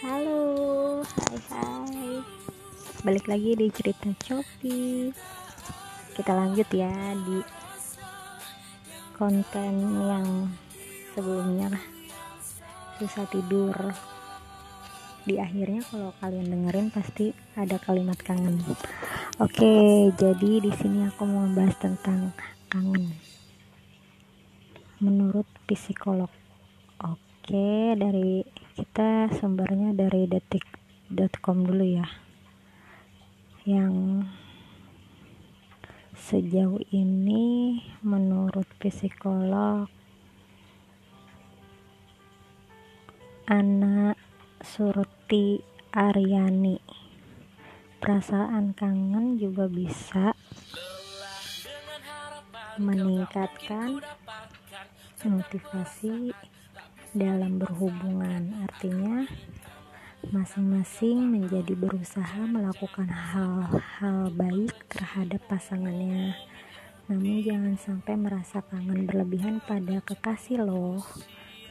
Halo, 0.00 1.04
hai 1.04 1.36
hai. 1.52 2.24
Balik 3.04 3.28
lagi 3.28 3.52
di 3.52 3.68
cerita 3.68 4.08
Copi. 4.16 5.12
Kita 6.16 6.32
lanjut 6.32 6.64
ya 6.72 7.12
di 7.20 7.44
konten 9.12 9.74
yang 10.00 10.48
sebelumnya 11.12 11.76
lah. 11.76 11.84
Susah 12.96 13.28
tidur. 13.28 13.76
Di 15.28 15.36
akhirnya 15.36 15.84
kalau 15.84 16.16
kalian 16.16 16.48
dengerin 16.48 16.88
pasti 16.88 17.36
ada 17.52 17.76
kalimat 17.76 18.16
kangen. 18.24 18.56
Oke, 19.36 20.08
jadi 20.16 20.64
di 20.64 20.72
sini 20.80 21.04
aku 21.12 21.28
mau 21.28 21.44
membahas 21.44 21.76
tentang 21.76 22.32
kangen. 22.72 23.20
Menurut 24.96 25.44
psikolog. 25.68 26.32
Oke, 27.04 27.29
dari 27.98 28.46
kita 28.78 29.26
sumbernya 29.34 29.90
dari 29.90 30.30
detik.com 30.30 31.66
dulu 31.66 31.82
ya. 31.82 32.06
Yang 33.66 34.24
sejauh 36.14 36.78
ini 36.94 37.82
menurut 38.06 38.70
psikolog 38.78 39.90
anak 43.50 44.14
Surti 44.62 45.58
Aryani 45.90 46.78
perasaan 47.98 48.78
kangen 48.78 49.42
juga 49.42 49.66
bisa 49.66 50.38
meningkatkan 52.78 53.98
motivasi 55.26 56.32
dalam 57.14 57.58
berhubungan. 57.58 58.66
Artinya 58.66 59.26
masing-masing 60.28 61.32
menjadi 61.32 61.72
berusaha 61.74 62.44
melakukan 62.44 63.08
hal-hal 63.08 64.30
baik 64.36 64.76
terhadap 64.92 65.40
pasangannya. 65.48 66.36
Namun 67.10 67.42
jangan 67.42 67.74
sampai 67.74 68.14
merasa 68.14 68.62
kangen 68.70 69.08
berlebihan 69.08 69.58
pada 69.64 69.98
kekasih 70.04 70.62
loh. 70.62 71.02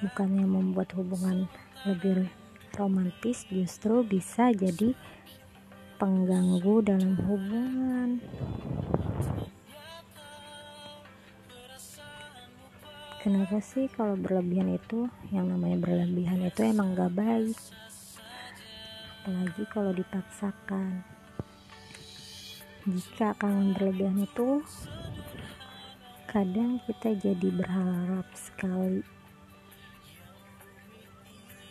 Bukannya 0.03 0.43
membuat 0.43 0.91
hubungan 0.95 1.47
lebih 1.87 2.27
romantis 2.75 3.47
justru 3.47 4.03
bisa 4.03 4.51
jadi 4.51 4.95
pengganggu 5.99 6.75
dalam 6.83 7.15
hubungan 7.27 8.23
kenapa 13.19 13.59
sih 13.59 13.91
kalau 13.91 14.15
berlebihan 14.15 14.75
itu 14.75 15.11
yang 15.31 15.51
namanya 15.51 15.77
berlebihan 15.79 16.39
itu 16.43 16.63
emang 16.63 16.95
gak 16.95 17.11
baik? 17.15 17.55
Apalagi 19.23 19.63
kalau 19.69 19.91
dipaksakan. 19.93 21.03
Jika 22.89 23.37
kangen 23.37 23.75
berlebihan 23.75 24.23
itu 24.23 24.63
kadang 26.25 26.79
kita 26.87 27.13
jadi 27.19 27.49
berharap 27.53 28.25
sekali. 28.33 29.03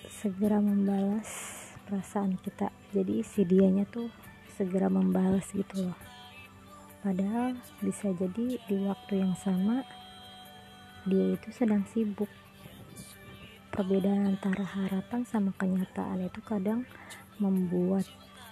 Segera 0.07 0.63
membalas 0.63 1.31
perasaan 1.89 2.37
kita. 2.39 2.69
Jadi 2.93 3.25
si 3.25 3.43
dianya 3.49 3.89
tuh 3.89 4.13
segera 4.55 4.93
membalas 4.93 5.49
gitu 5.57 5.89
loh. 5.89 5.99
Padahal 7.01 7.57
bisa 7.81 8.13
jadi 8.13 8.59
di 8.59 8.77
waktu 8.85 9.23
yang 9.25 9.35
sama 9.39 9.87
dia 11.09 11.35
itu 11.35 11.49
sedang 11.51 11.89
sibuk. 11.89 12.29
Perbedaan 13.73 14.37
antara 14.37 14.63
harapan 14.63 15.25
sama 15.25 15.57
kenyataan 15.57 16.29
itu 16.29 16.45
kadang 16.45 16.85
membuat 17.41 18.05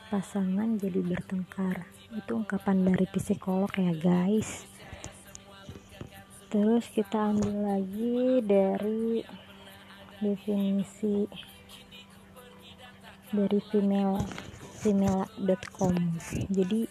pasangan 0.08 0.80
jadi 0.80 1.04
bertengkar. 1.04 1.84
Itu 2.16 2.40
ungkapan 2.40 2.88
dari 2.88 3.04
psikolog 3.12 3.68
ya 3.76 3.92
guys. 3.92 4.64
Terus 6.48 6.88
kita 6.96 7.36
ambil 7.36 7.76
lagi 7.76 8.40
dari 8.40 9.20
definisi 10.24 11.28
dari 13.28 13.60
female 13.68 14.24
female.com 14.80 15.94
jadi 16.48 16.86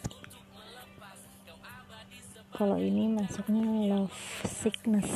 kalau 2.56 2.80
ini 2.80 3.12
masuknya 3.12 3.68
love 3.92 4.16
sickness. 4.48 5.12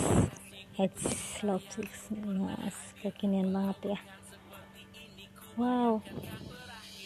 It's 0.76 1.40
love 1.40 1.64
sickness. 1.72 2.76
Kekinian 3.00 3.56
banget 3.56 3.96
ya. 3.96 4.00
Wow. 5.56 6.04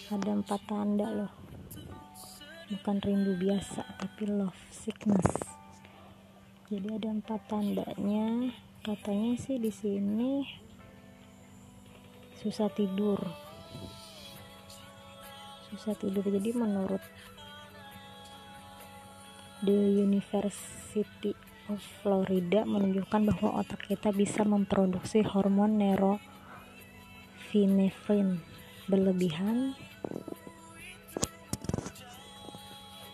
Ada 0.10 0.34
empat 0.34 0.66
tanda 0.66 1.06
loh. 1.14 1.34
Bukan 2.66 2.98
rindu 3.06 3.38
biasa 3.38 3.86
tapi 4.02 4.26
love 4.26 4.58
sickness. 4.74 5.38
Jadi 6.66 6.88
ada 6.98 7.14
empat 7.14 7.46
tandanya. 7.46 8.50
Katanya 8.82 9.38
sih 9.38 9.62
di 9.62 9.70
sini 9.70 10.50
susah 12.42 12.74
tidur. 12.74 13.22
Susah 15.70 15.94
tidur. 15.94 16.26
Jadi 16.26 16.50
menurut 16.58 17.06
The 19.64 20.04
University 20.04 21.32
of 21.72 21.80
Florida 22.04 22.68
menunjukkan 22.68 23.32
bahwa 23.32 23.64
otak 23.64 23.88
kita 23.88 24.12
bisa 24.12 24.44
memproduksi 24.44 25.24
hormon 25.24 25.80
neurovinefrin 25.80 28.44
berlebihan 28.92 29.72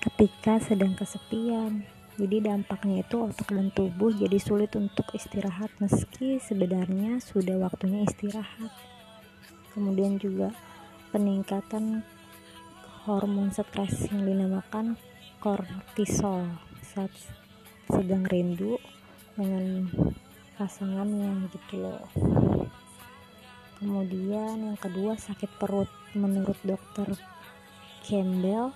ketika 0.02 0.58
sedang 0.58 0.98
kesepian. 0.98 1.86
Jadi 2.18 2.42
dampaknya 2.42 3.06
itu 3.06 3.30
otak 3.30 3.54
dan 3.54 3.70
tubuh 3.70 4.10
jadi 4.10 4.42
sulit 4.42 4.74
untuk 4.74 5.06
istirahat 5.14 5.70
meski 5.78 6.42
sebenarnya 6.42 7.22
sudah 7.22 7.62
waktunya 7.62 8.10
istirahat. 8.10 8.74
Kemudian 9.78 10.18
juga 10.18 10.50
peningkatan 11.14 12.02
hormon 13.06 13.54
stres 13.54 14.10
yang 14.10 14.26
dinamakan 14.26 14.98
kortisol. 15.40 16.46
Saat 16.84 17.12
sedang 17.90 18.28
rindu 18.28 18.78
dengan 19.34 19.88
pasangannya 20.60 21.48
gitu 21.56 21.88
loh. 21.88 22.06
Kemudian 23.80 24.70
yang 24.70 24.80
kedua 24.80 25.16
sakit 25.16 25.56
perut. 25.56 25.88
Menurut 26.12 26.60
dokter 26.68 27.16
Campbell 28.04 28.76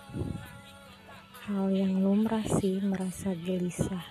hal 1.44 1.68
yang 1.76 2.00
lumrah 2.00 2.46
sih 2.46 2.80
merasa 2.80 3.36
gelisah 3.36 4.06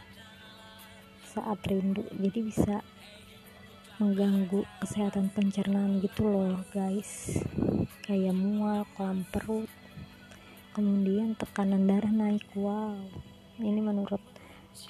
saat 1.32 1.64
rindu. 1.64 2.04
Jadi 2.12 2.40
bisa 2.44 2.84
mengganggu 3.96 4.68
kesehatan 4.84 5.32
pencernaan 5.32 6.04
gitu 6.04 6.28
loh 6.28 6.60
guys. 6.76 7.40
Kayak 8.04 8.36
mual 8.36 8.84
kolam 8.92 9.24
perut 9.32 9.70
kemudian 10.72 11.36
tekanan 11.36 11.84
darah 11.84 12.08
naik. 12.08 12.48
Wow. 12.56 12.96
Ini 13.60 13.80
menurut 13.84 14.24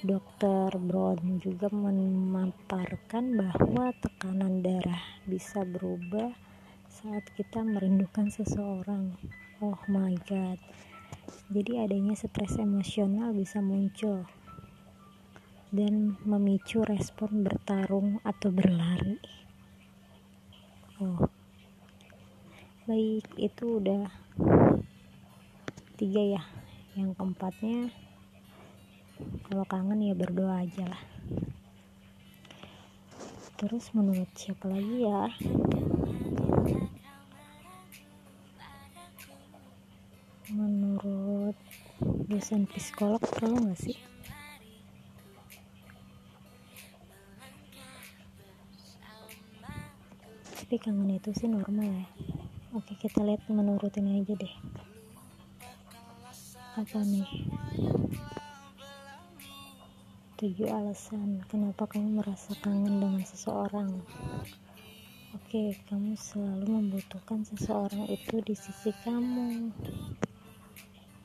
dokter 0.07 0.71
Brown 0.79 1.43
juga 1.43 1.67
memaparkan 1.75 3.35
bahwa 3.35 3.91
tekanan 3.99 4.63
darah 4.63 5.03
bisa 5.27 5.67
berubah 5.67 6.31
saat 6.87 7.27
kita 7.35 7.67
merindukan 7.67 8.31
seseorang. 8.31 9.19
Oh 9.59 9.79
my 9.91 10.15
god. 10.31 10.63
Jadi 11.51 11.83
adanya 11.83 12.15
stres 12.15 12.63
emosional 12.63 13.35
bisa 13.35 13.59
muncul 13.59 14.23
dan 15.75 16.15
memicu 16.23 16.87
respon 16.87 17.43
bertarung 17.43 18.23
atau 18.23 18.55
berlari. 18.55 19.19
Oh. 21.03 21.27
Baik 22.87 23.27
itu 23.39 23.83
udah 23.83 24.11
tiga 26.03 26.19
ya. 26.19 26.43
Yang 26.99 27.15
keempatnya 27.15 27.95
kalau 29.47 29.63
kangen 29.71 30.03
ya 30.03 30.19
berdoa 30.19 30.67
aja 30.67 30.83
lah. 30.91 31.03
Terus 33.55 33.95
menurut 33.95 34.27
siapa 34.35 34.67
lagi 34.67 35.07
ya? 35.07 35.31
Menurut 40.51 41.55
dosen 42.27 42.67
psikolog 42.67 43.23
perlu 43.23 43.63
nggak 43.63 43.79
sih? 43.79 43.95
Tapi 50.59 50.75
kangen 50.83 51.15
itu 51.15 51.31
sih 51.31 51.47
normal 51.47 51.87
ya. 51.87 52.07
Oke 52.75 52.99
kita 52.99 53.23
lihat 53.23 53.47
menurutin 53.47 54.11
aja 54.11 54.35
deh 54.35 54.82
apa 56.73 56.99
nih 57.05 57.29
tujuh 60.41 60.69
alasan 60.73 61.45
kenapa 61.53 61.85
kamu 61.85 62.25
merasa 62.25 62.57
kangen 62.65 63.01
dengan 63.01 63.25
seseorang 63.29 64.01
oke 64.01 64.73
Oke, 65.53 65.77
kamu 65.89 66.13
selalu 66.17 66.81
membutuhkan 66.81 67.45
seseorang 67.45 68.09
itu 68.09 68.41
di 68.41 68.57
sisi 68.57 68.89
kamu. 69.05 69.69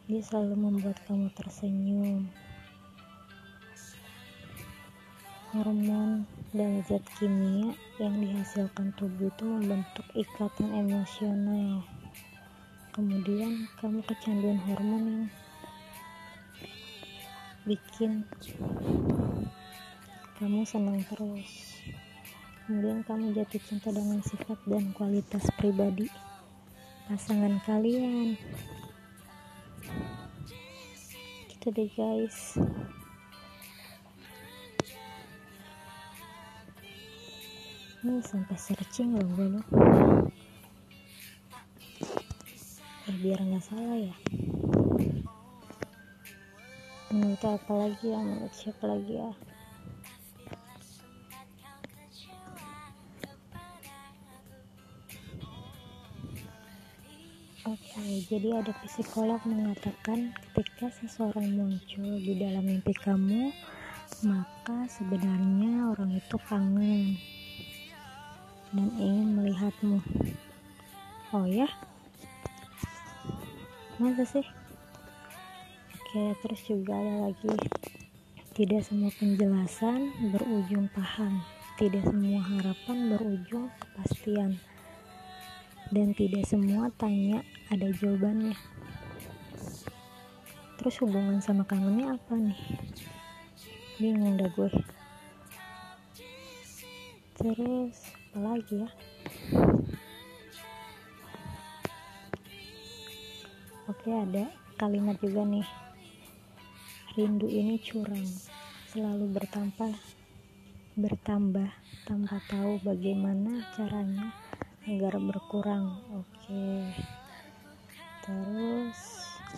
Dia 0.08 0.20
selalu 0.24 0.56
membuat 0.56 1.00
kamu 1.08 1.32
tersenyum. 1.32 2.28
Hormon 5.52 6.28
dan 6.52 6.84
zat 6.88 7.04
kimia 7.20 7.72
yang 8.00 8.20
dihasilkan 8.20 8.96
tubuh 9.00 9.32
itu 9.32 9.44
membentuk 9.48 10.08
ikatan 10.12 10.76
emosional. 10.76 11.84
Kemudian 12.98 13.70
kamu 13.78 14.02
kecanduan 14.10 14.58
hormon 14.58 15.06
yang 15.06 15.26
bikin 17.70 18.26
kamu 20.42 20.66
senang 20.66 21.06
terus. 21.06 21.78
Kemudian 22.66 23.06
kamu 23.06 23.38
jatuh 23.38 23.62
cinta 23.62 23.94
dengan 23.94 24.18
sifat 24.26 24.58
dan 24.66 24.98
kualitas 24.98 25.46
pribadi 25.62 26.10
pasangan 27.06 27.62
kalian. 27.70 28.34
Gitu 31.54 31.68
deh 31.70 31.90
guys. 31.94 32.58
Ini 38.02 38.26
sampai 38.26 38.58
searching 38.58 39.22
loh 39.22 39.30
gue 39.38 39.48
loh 39.54 39.66
biar 43.18 43.40
nggak 43.42 43.66
salah 43.66 43.98
ya 43.98 44.16
menurut 47.10 47.42
apa 47.42 47.74
lagi 47.74 48.06
ya 48.14 48.20
menurut 48.22 48.54
siapa 48.54 48.84
lagi 48.86 49.14
ya 49.18 49.32
Oke, 57.68 58.24
jadi 58.32 58.64
ada 58.64 58.72
psikolog 58.80 59.44
mengatakan 59.44 60.32
ketika 60.56 60.88
seseorang 60.88 61.52
muncul 61.52 62.16
di 62.16 62.40
dalam 62.40 62.64
mimpi 62.64 62.96
kamu, 62.96 63.52
maka 64.24 64.88
sebenarnya 64.88 65.92
orang 65.92 66.16
itu 66.16 66.40
kangen 66.48 67.20
dan 68.72 68.88
ingin 68.96 69.36
melihatmu. 69.36 70.00
Oh 71.36 71.44
ya? 71.44 71.68
Masa 73.98 74.30
sih? 74.30 74.46
Oke, 75.98 76.38
terus 76.46 76.62
juga 76.70 77.02
ada 77.02 77.26
lagi. 77.26 77.50
Tidak 78.54 78.78
semua 78.86 79.10
penjelasan 79.18 80.14
berujung 80.30 80.86
paham, 80.94 81.42
tidak 81.82 82.06
semua 82.06 82.38
harapan 82.46 82.98
berujung 83.10 83.74
kepastian. 83.82 84.62
Dan 85.90 86.14
tidak 86.14 86.46
semua 86.46 86.94
tanya 86.94 87.42
ada 87.74 87.90
jawabannya. 87.90 88.54
Terus 90.78 91.02
hubungan 91.02 91.42
sama 91.42 91.66
kangennya 91.66 92.22
apa 92.22 92.38
nih? 92.38 92.62
Bingung 93.98 94.38
dah 94.38 94.50
gue. 94.54 94.70
Terus 97.34 97.98
apa 98.30 98.40
lagi 98.46 98.86
ya 98.86 98.90
oke 104.08 104.24
ada 104.24 104.48
kalimat 104.80 105.20
juga 105.20 105.44
nih. 105.44 105.68
Rindu 107.20 107.44
ini 107.52 107.76
curang 107.76 108.24
selalu 108.88 109.36
bertambah 109.36 109.92
bertambah 110.96 111.68
tanpa 112.08 112.40
tahu 112.48 112.80
bagaimana 112.88 113.68
caranya 113.76 114.32
agar 114.88 115.20
berkurang. 115.20 116.00
Oke. 116.16 116.88
Terus 118.24 118.96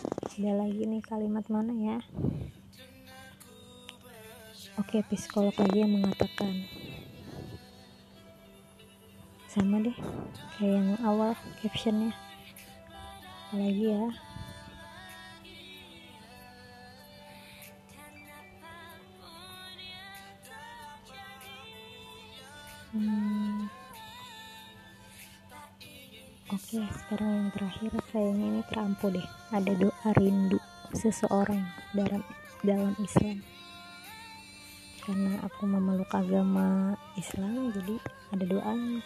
ada 0.09 0.65
lagi 0.65 0.81
nih 0.81 1.05
kalimat 1.05 1.45
mana 1.45 1.69
ya? 1.69 1.97
Oke 4.81 5.05
psikolog 5.13 5.53
lagi 5.61 5.85
yang 5.85 5.93
mengatakan 5.93 6.65
sama 9.45 9.77
deh 9.85 9.97
kayak 10.57 10.73
yang 10.73 10.89
awal 11.05 11.37
captionnya. 11.61 12.17
Lagi 13.53 13.93
ya 13.93 14.09
sekarang 27.09 27.41
yang 27.41 27.49
terakhir 27.57 27.91
kayaknya 28.13 28.45
ini 28.53 28.61
terampu 28.69 29.09
deh. 29.09 29.25
Ada 29.49 29.73
doa 29.81 30.09
rindu 30.21 30.61
seseorang 30.93 31.65
dalam 31.89 32.21
dalam 32.61 32.93
Islam. 33.01 33.41
Karena 35.01 35.41
aku 35.41 35.65
memeluk 35.65 36.13
agama 36.13 36.93
Islam, 37.17 37.73
jadi 37.73 37.97
ada 38.29 38.45
doanya. 38.45 39.01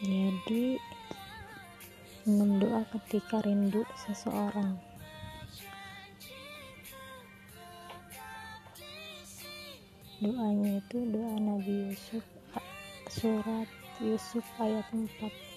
Jadi, 0.00 0.80
enam 2.24 2.56
doa 2.56 2.88
ketika 2.88 3.44
rindu 3.44 3.84
seseorang. 4.00 4.95
Doanya 10.22 10.80
itu 10.80 10.96
doa 11.12 11.36
Nabi 11.36 11.92
Yusuf 11.92 12.24
surat 13.12 13.68
Yusuf 14.00 14.44
ayat 14.56 14.84
4 14.92 15.56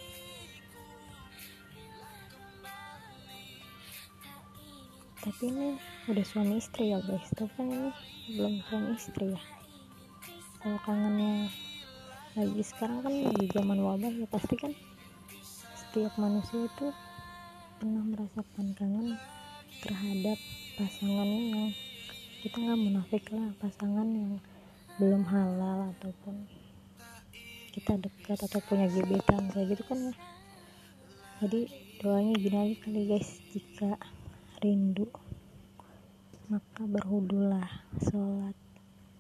tapi 5.20 5.52
ini 5.52 5.76
udah 6.08 6.26
suami 6.26 6.58
istri 6.58 6.96
ya 6.96 7.00
guys. 7.04 7.28
Tapi 7.36 7.52
kan 7.54 7.68
ini 7.68 7.92
belum 8.34 8.54
suami 8.66 8.90
istri 8.96 9.36
ya? 9.36 9.42
Kalau 10.64 10.80
kangennya 10.88 11.52
lagi 12.34 12.64
sekarang 12.64 13.04
kan 13.04 13.14
lagi 13.14 13.46
zaman 13.52 13.80
wabah 13.84 14.12
ya 14.16 14.28
pasti 14.32 14.56
kan 14.56 14.72
setiap 15.76 16.14
manusia 16.18 16.66
itu 16.66 16.88
pernah 17.78 18.04
merasakan 18.10 18.68
kangen 18.74 19.08
terhadap 19.84 20.40
pasangannya 20.80 21.42
yang 21.52 21.70
kita 22.40 22.56
nggak 22.56 22.80
munafik 22.80 23.26
lah 23.36 23.52
pasangan 23.60 24.08
yang 24.16 24.40
belum 24.96 25.28
halal 25.28 25.92
ataupun 25.92 26.48
kita 27.76 28.00
dekat 28.00 28.40
atau 28.40 28.64
punya 28.64 28.88
gebetan 28.88 29.52
kayak 29.52 29.76
gitu 29.76 29.84
kan 29.84 30.00
ya. 30.08 30.16
Jadi 31.44 31.68
doanya 32.00 32.34
gini 32.40 32.58
aja 32.64 32.76
kali 32.80 33.02
guys 33.12 33.44
jika 33.52 34.00
rindu 34.64 35.12
maka 36.48 36.88
berhudulah 36.88 37.68
sholat 38.08 38.56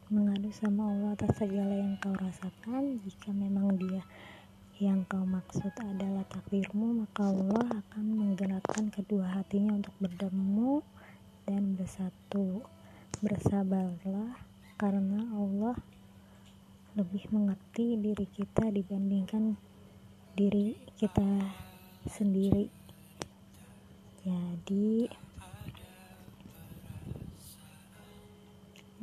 mengadu 0.08 0.48
sama 0.56 0.88
Allah 0.88 1.12
atas 1.20 1.36
segala 1.44 1.76
yang 1.76 2.00
kau 2.00 2.16
rasakan. 2.16 3.04
Jika 3.04 3.36
memang 3.36 3.76
dia 3.76 4.00
yang 4.80 5.04
kau 5.12 5.28
maksud 5.28 5.76
adalah 5.76 6.24
takdirmu 6.32 7.04
maka 7.04 7.36
Allah 7.36 7.84
akan 7.84 8.06
menggerakkan 8.16 8.88
kedua 8.96 9.28
hatinya 9.28 9.76
untuk 9.76 9.92
bertemu 10.00 10.80
dan 11.44 11.76
bersatu 11.76 12.64
bersabarlah 13.20 14.40
karena 14.80 15.20
Allah 15.36 15.76
lebih 16.96 17.28
mengerti 17.36 18.00
diri 18.00 18.24
kita 18.32 18.72
dibandingkan 18.72 19.60
diri 20.40 20.80
kita 20.96 21.52
sendiri. 22.08 22.72
Jadi 24.24 25.12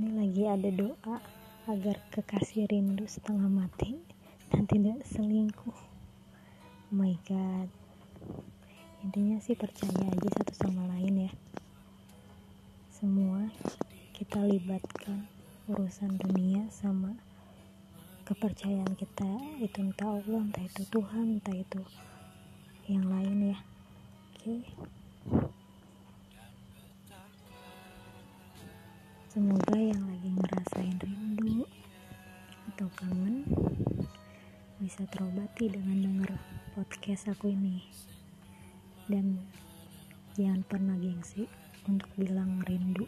ini 0.00 0.08
lagi 0.16 0.42
ada 0.48 0.70
doa 0.72 1.16
agar 1.68 2.00
kekasih 2.08 2.68
rindu 2.72 3.04
setengah 3.04 3.52
mati 3.52 4.00
dan 4.48 4.64
tidak 4.64 5.04
selingkuh. 5.08 5.76
Oh 5.76 6.94
my 6.96 7.16
god. 7.28 7.68
Intinya 9.04 9.36
sih 9.44 9.56
percaya 9.56 10.08
aja 10.08 10.28
satu 10.40 10.52
sama 10.56 10.88
lain 10.88 11.28
ya. 11.28 11.32
Semua 12.96 13.52
kita 14.16 14.40
libatkan 14.48 15.28
urusan 15.68 16.16
dunia 16.16 16.64
sama 16.72 17.20
kepercayaan 18.24 18.96
kita. 18.96 19.28
Itu 19.60 19.84
entah 19.84 20.16
Allah 20.16 20.40
entah 20.40 20.64
itu 20.64 20.88
Tuhan 20.88 21.36
entah 21.36 21.52
itu 21.52 21.84
yang 22.88 23.04
lain 23.12 23.52
ya. 23.52 23.58
Oke. 24.32 24.64
Semoga 29.28 29.76
yang 29.76 30.00
lagi 30.00 30.32
ngerasain 30.32 30.96
rindu 30.96 31.68
atau 32.72 32.88
kangen 32.96 33.44
bisa 34.80 35.04
terobati 35.12 35.68
dengan 35.68 36.00
denger 36.08 36.30
podcast 36.72 37.36
aku 37.36 37.52
ini. 37.52 37.84
Dan 39.12 39.44
jangan 40.32 40.64
pernah 40.64 40.96
gengsi 40.96 41.44
untuk 41.84 42.08
bilang 42.16 42.64
rindu 42.64 43.04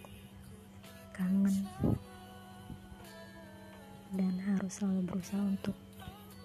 harus 4.69 4.85
selalu 4.85 5.03
berusaha 5.09 5.41
untuk 5.49 5.73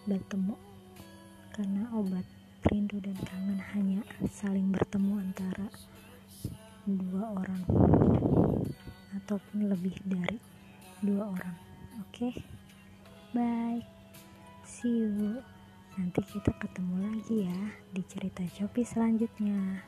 bertemu 0.08 0.56
karena 1.52 1.92
obat 1.92 2.24
rindu 2.72 3.04
dan 3.04 3.20
kangen 3.20 3.60
hanya 3.76 4.00
saling 4.32 4.72
bertemu 4.72 5.28
antara 5.28 5.68
dua 6.88 7.36
orang 7.36 7.68
ataupun 9.20 9.68
lebih 9.68 10.00
dari 10.08 10.40
dua 11.04 11.36
orang. 11.36 11.56
Oke? 12.00 12.32
Okay? 12.32 12.34
bye. 13.36 13.84
See 14.64 15.04
you. 15.04 15.44
Nanti 16.00 16.24
kita 16.24 16.56
ketemu 16.64 17.04
lagi 17.04 17.44
ya 17.44 17.60
di 17.92 18.08
cerita 18.08 18.40
Shopee 18.48 18.88
selanjutnya 18.88 19.84